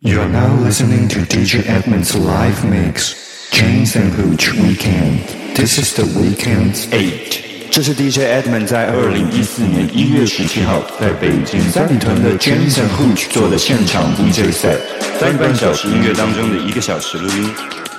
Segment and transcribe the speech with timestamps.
[0.00, 5.20] You are now listening to DJ Edmund's live mix, James and Hooch Weekend.
[5.56, 7.70] This is the Weekend's 8.
[7.70, 14.76] 这是 DJ Edmund 在二零一四年一月十七号在北京三里屯的 James and Hooch 做的现场 DJ set，
[15.18, 17.50] 三个半小时音乐当中的一个小时录音，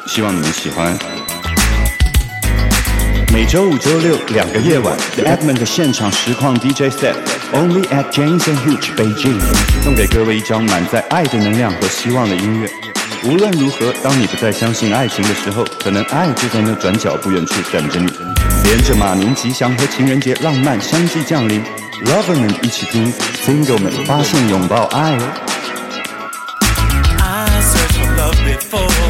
[0.06, 0.96] 希望你们喜欢。
[3.38, 9.40] 每周五、周六两个夜晚，The Edmund 的现场实况 DJ set，Only at James and Huge Beijing，，
[9.84, 12.68] 送给各位一张满载爱的能量和希望的音乐。
[13.26, 18.12] 无论如何，当你不再相信爱情的时候，可能爱就在那转角不远处等着你。
[18.64, 21.64] 连着马年吉祥和情人节浪漫相继降临
[22.06, 23.14] ，Lover 们一起听
[23.46, 25.22] ，Single 们发现拥抱爱哦。
[27.20, 29.07] I searched for love before.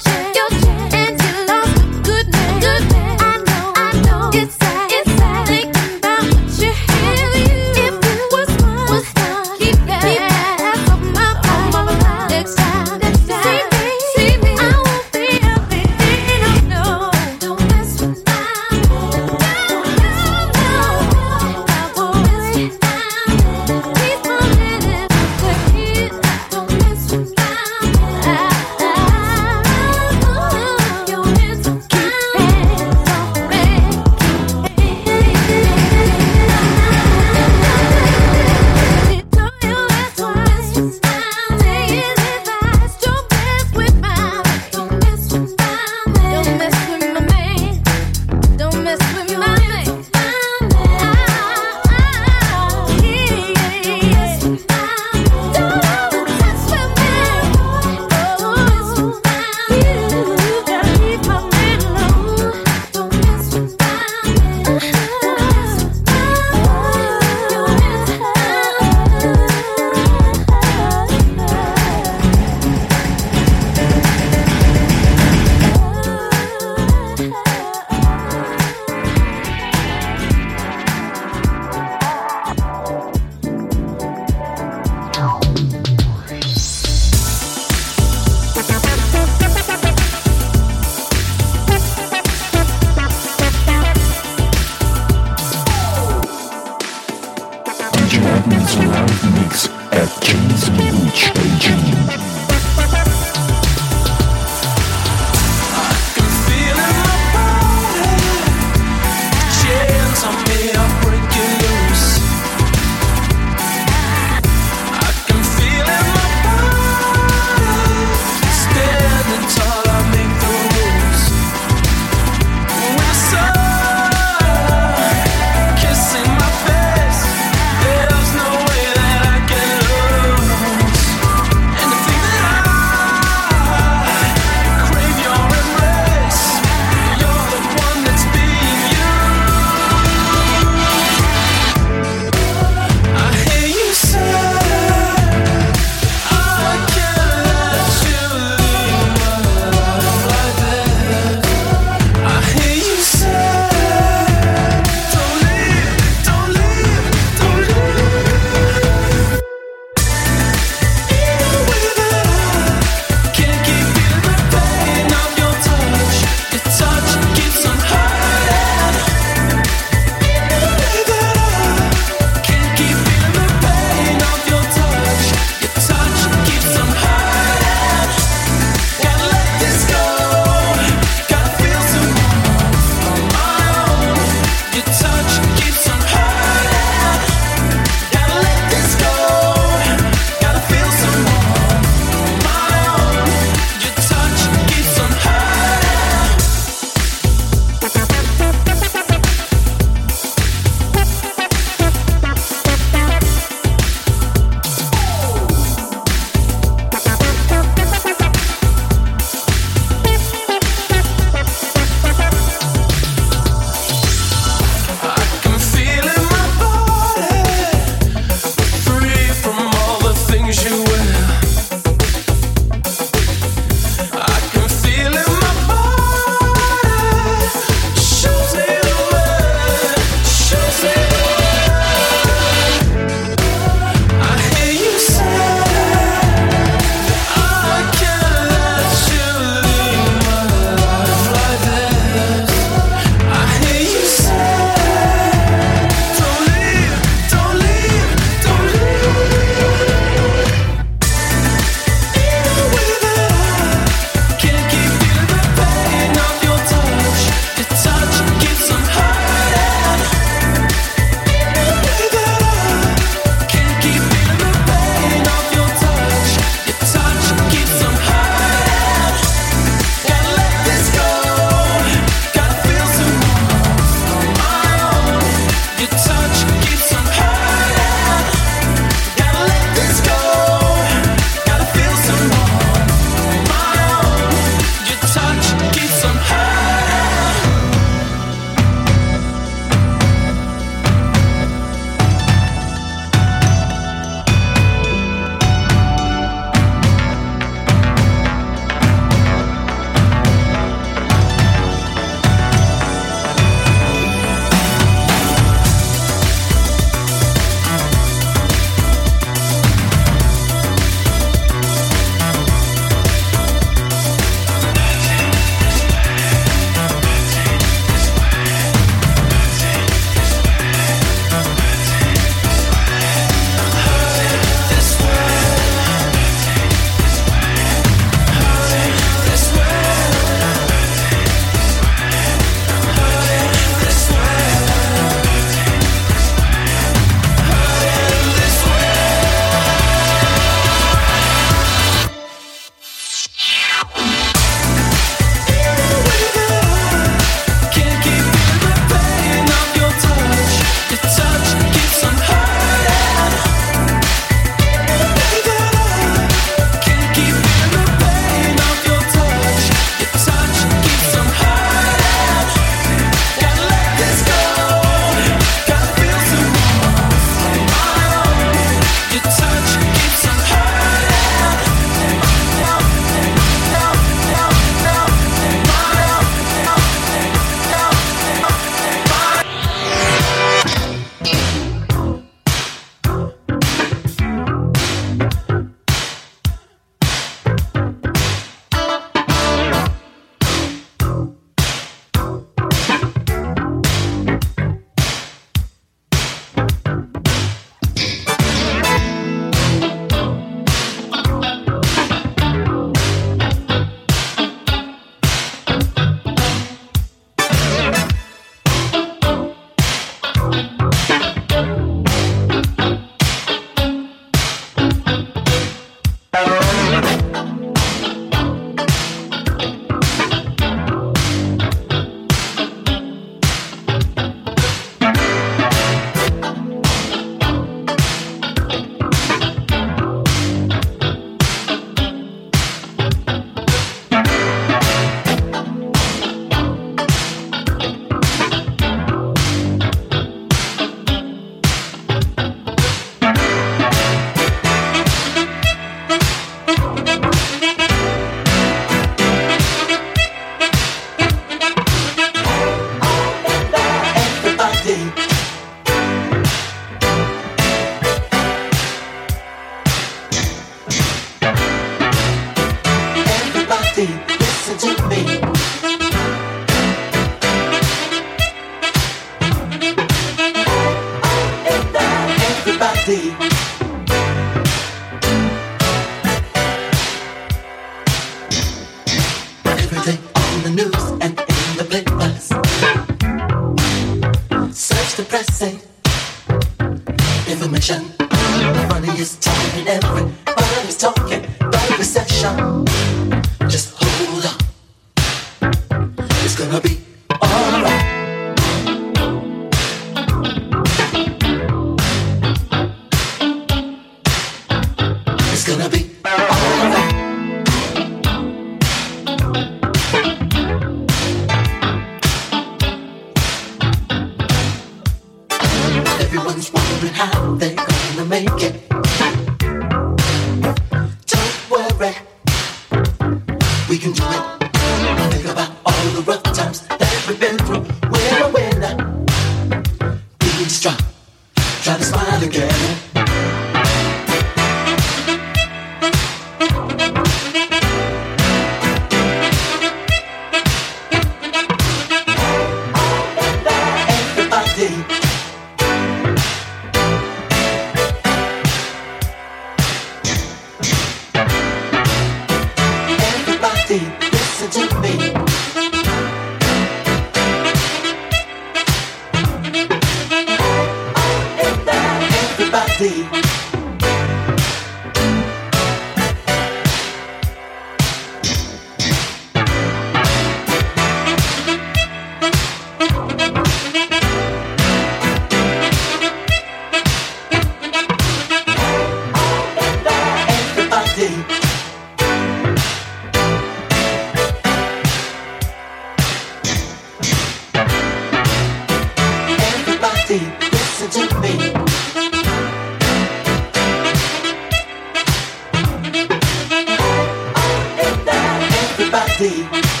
[599.41, 600.00] You.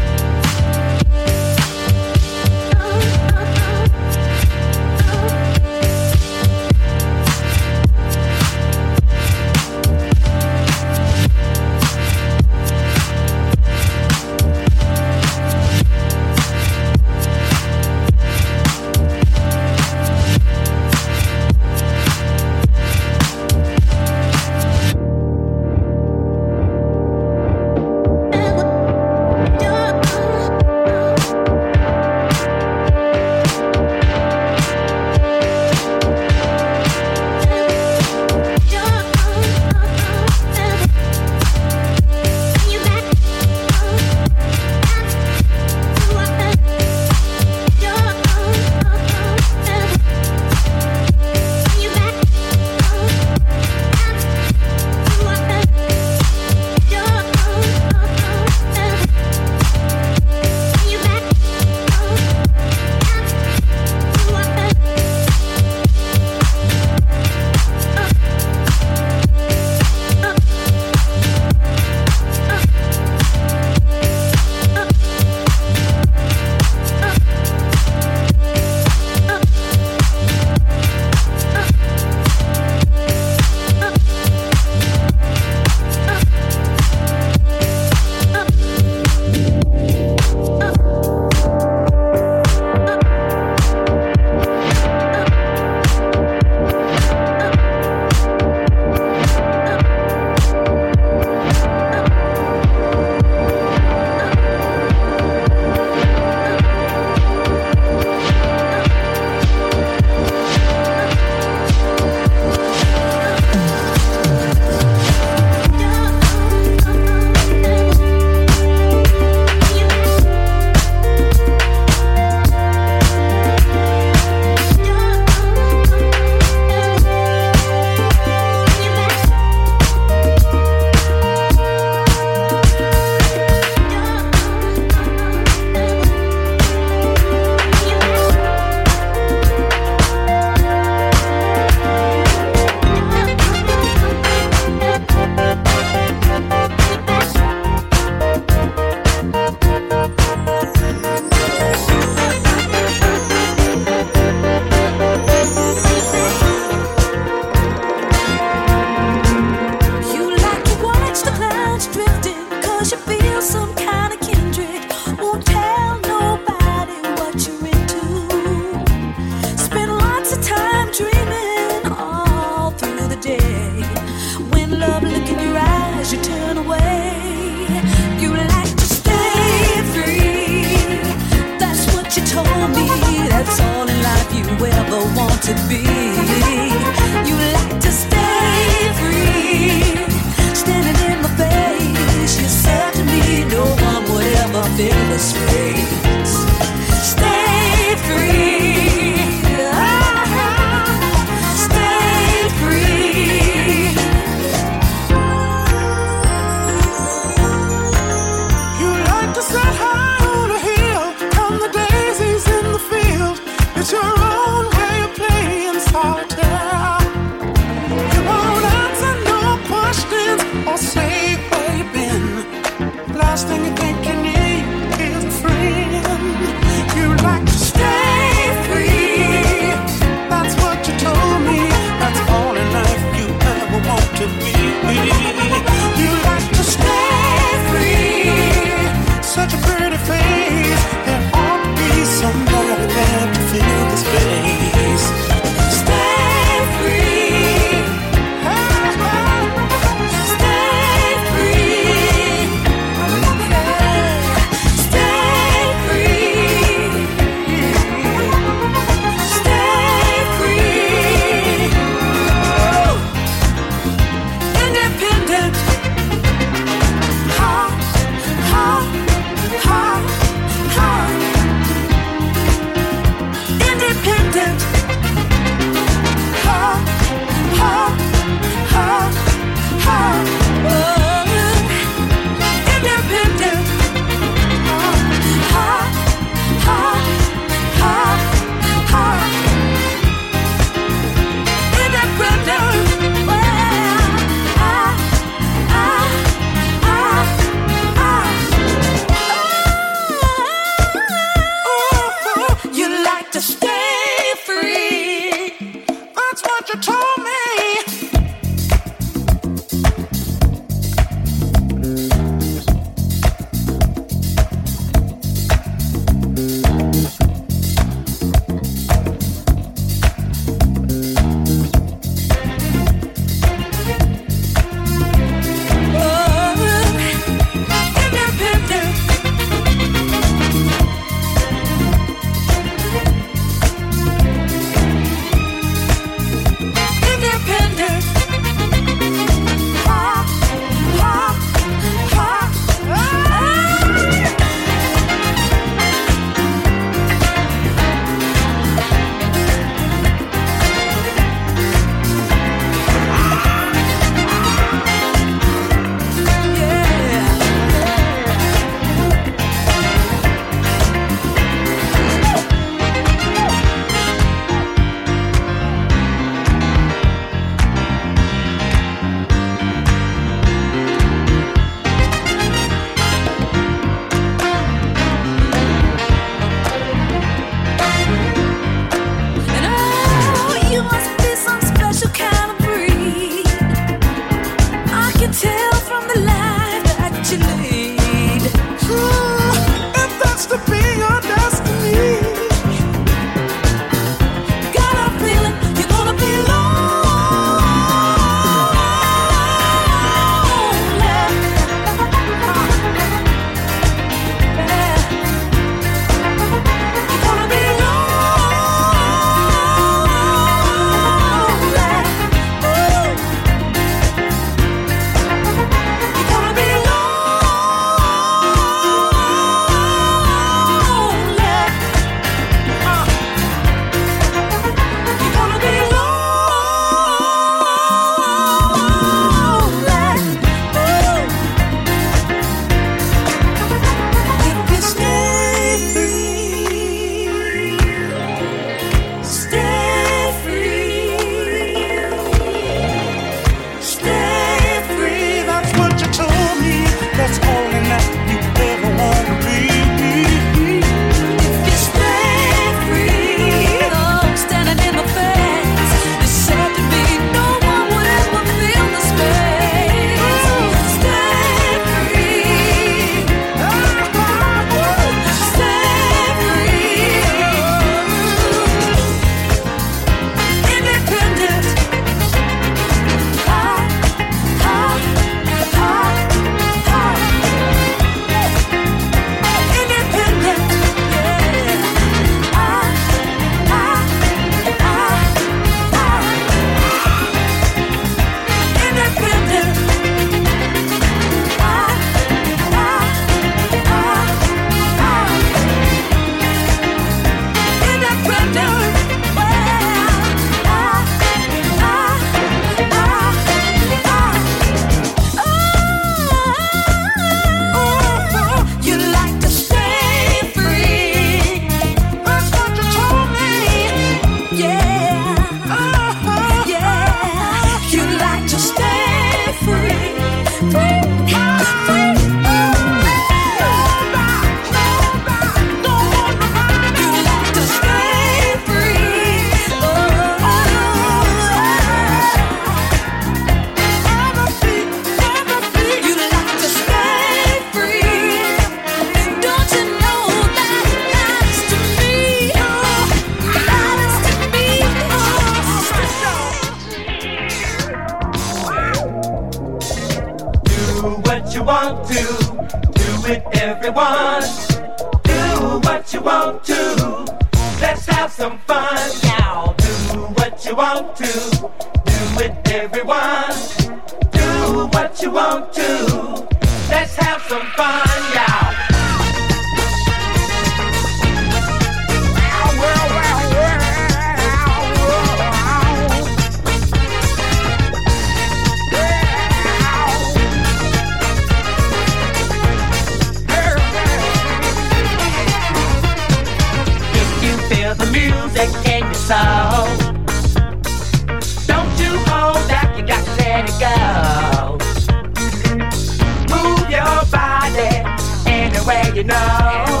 [599.20, 600.00] you know.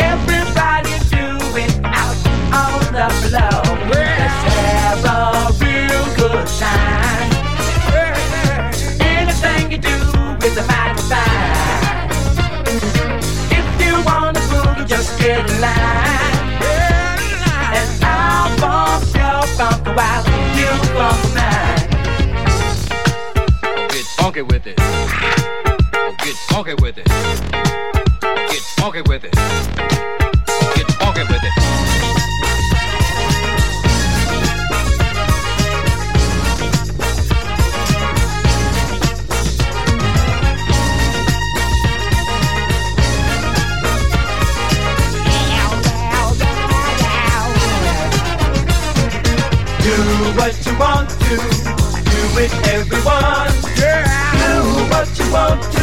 [0.00, 2.16] Everybody doing out
[2.56, 3.60] on the floor.
[3.92, 5.16] Let's have a
[5.60, 7.30] real good time.
[9.00, 9.96] Anything you do
[10.46, 12.08] is a vital sign.
[13.58, 16.62] If you wanna move, just get in line.
[17.78, 20.24] And I'll bump your bump while
[20.56, 21.84] you bump mine.
[23.90, 24.76] Get funky with it.
[26.24, 27.67] Get funky with it
[28.90, 29.32] funky with it.
[30.74, 31.52] Get funky with it.
[49.82, 49.92] Do
[50.38, 51.36] what you want to,
[52.06, 53.52] do it everyone.
[53.76, 54.06] Yeah.
[54.32, 54.52] Do
[54.90, 55.77] what you want to.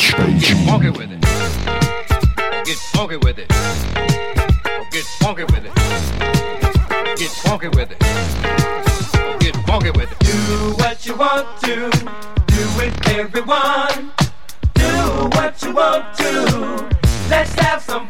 [0.00, 1.20] Get funky with it.
[2.64, 3.48] Get funky with it.
[4.90, 5.74] Get funky with it.
[7.18, 7.98] Get funky with it.
[9.40, 10.18] Get funky with it.
[10.20, 11.90] Do what you want to.
[12.46, 14.12] Do it, everyone.
[14.72, 16.88] Do what you want to.
[17.28, 18.09] Let's have some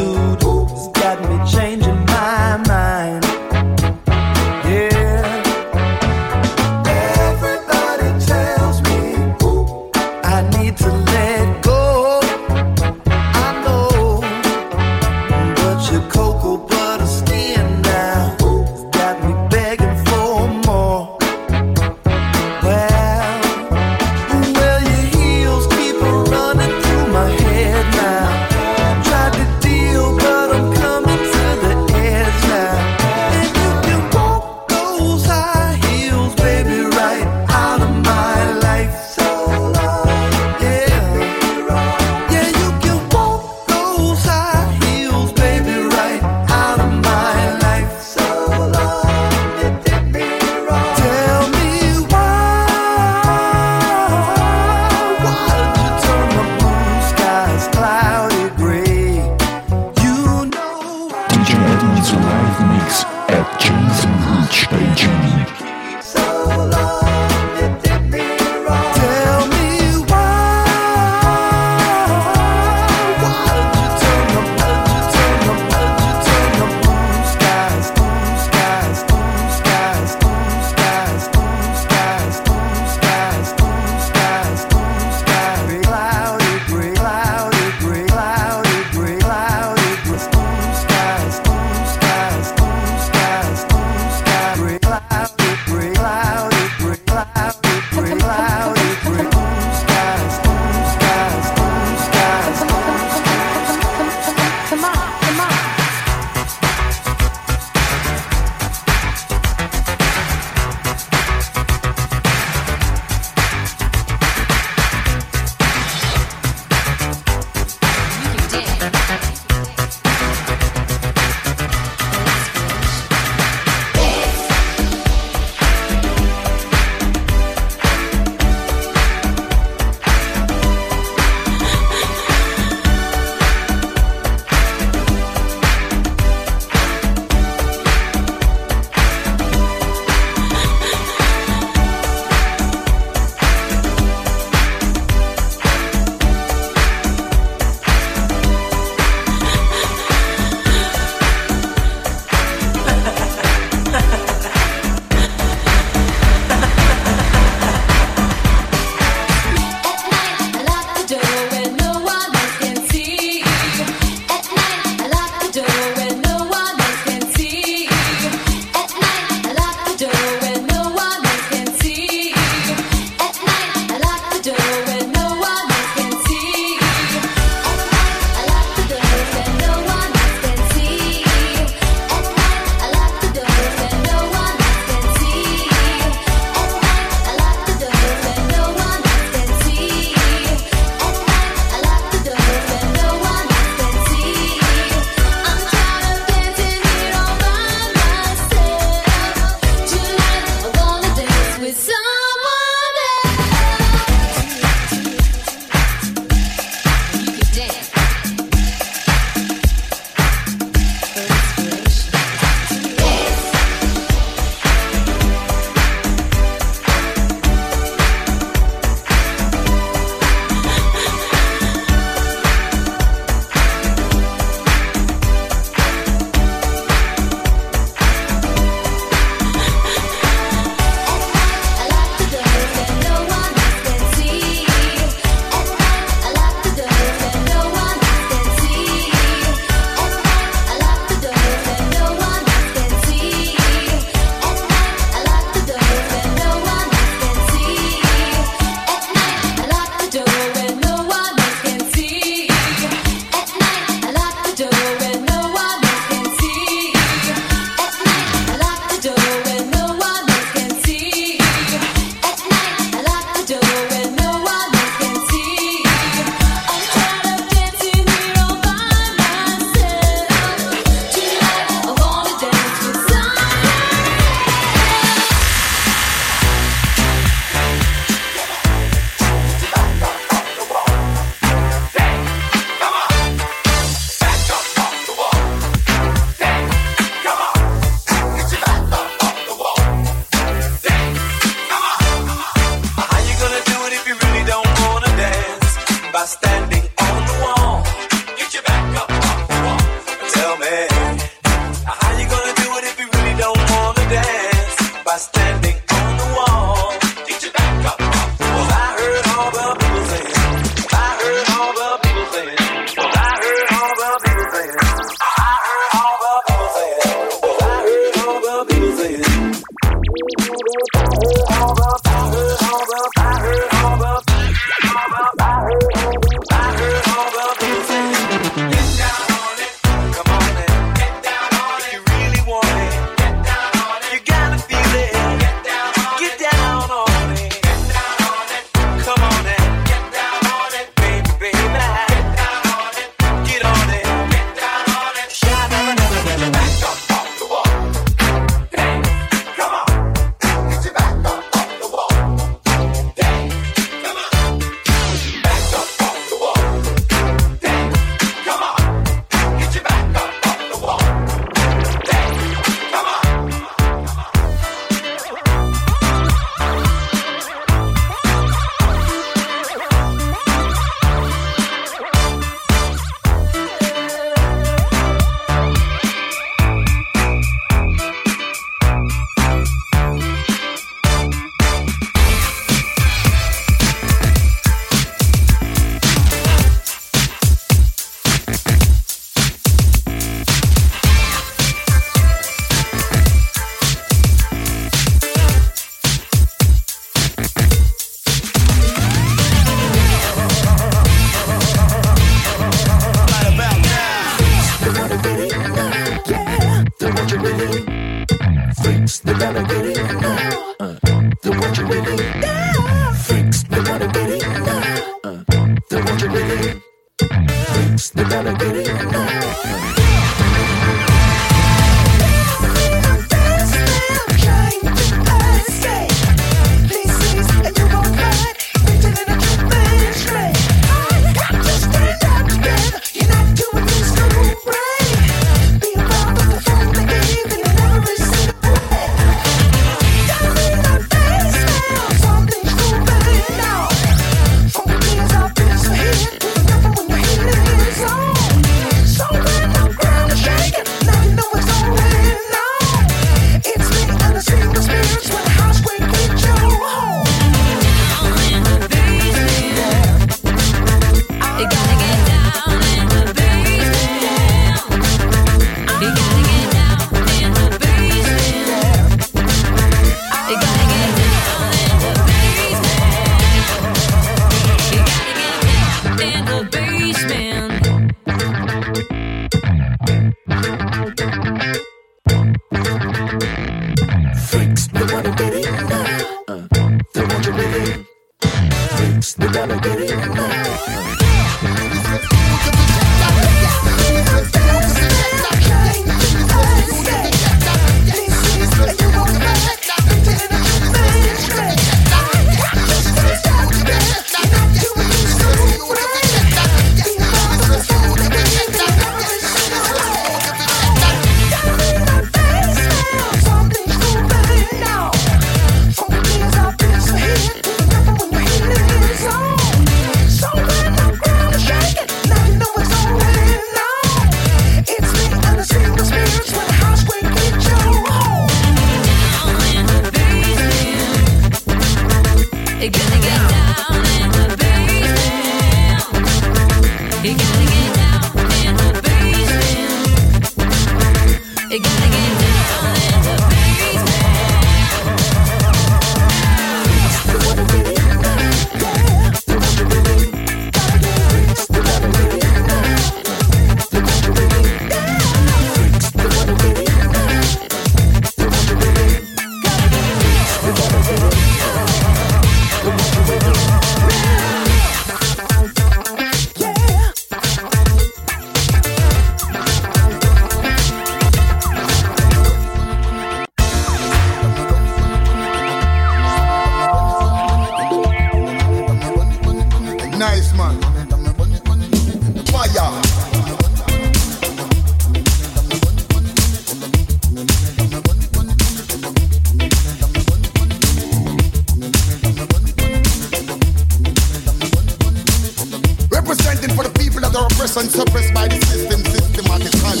[597.36, 600.00] the oppression suppressed by the system systematically.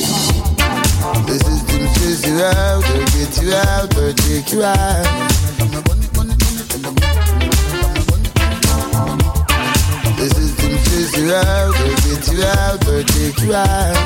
[1.28, 5.04] The system chase you out, they get you out, they take you out.
[10.16, 13.96] The system chase you out, they get you out, they take you out.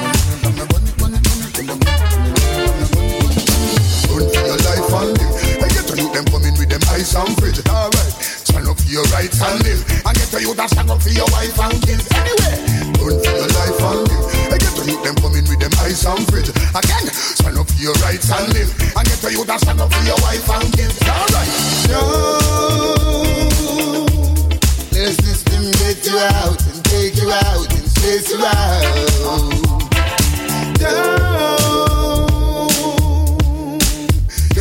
[4.11, 5.63] Run for your life and live.
[5.63, 7.70] I get to look, them coming with them ice and fridge
[8.91, 9.81] your rights and live.
[10.05, 12.11] And get to you that stand up for your wife and kids.
[12.11, 12.59] Anyway,
[12.99, 14.27] run for your life and live.
[14.51, 16.51] I get to you them coming with them eyes and fridge.
[16.51, 17.07] Again,
[17.39, 18.71] stand up for your rights and live.
[18.99, 20.99] And get to you that stand up for your wife and kids.
[21.07, 21.49] Alright.
[21.87, 22.03] No,
[24.91, 29.55] let system get you out and take you out and chase you out.
[30.83, 31.90] No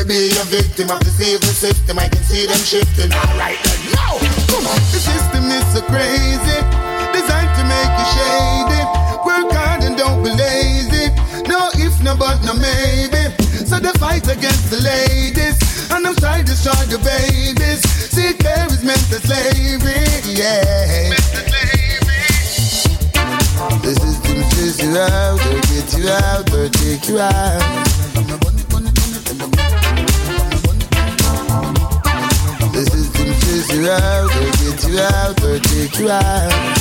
[0.10, 1.99] be a victim of the evil system.
[1.99, 3.14] I can see them shifting.
[3.14, 4.18] Alright then, now,
[4.49, 4.82] come on.
[4.89, 6.60] The system is so crazy,
[7.14, 8.82] designed to make you shady.
[9.22, 11.14] Work hard and don't be lazy.
[11.45, 13.22] No if, no but, no maybe.
[13.70, 15.62] So the fight against the ladies,
[15.93, 17.86] and I'm trying to destroy the babies.
[18.10, 21.14] See, care is meant to slavery, yeah.
[23.86, 28.09] The system says you out, or get you out, or take you out.
[33.74, 36.80] you out, they'll get you out, they'll take you out.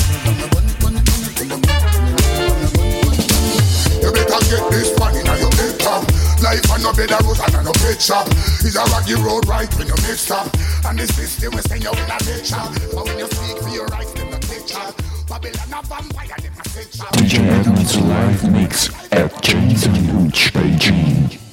[4.01, 6.03] You better get this money now you make up.
[6.41, 8.27] Life on no bed of rose and no bed shop.
[8.27, 10.47] It's a rocky road right when you make stop.
[10.85, 12.63] And this system is saying you in a nature.
[12.95, 14.93] But when you speak for your rights, they're not nature.
[17.19, 21.48] DJ Edmund live mix at Janes and Hooch, Beijing.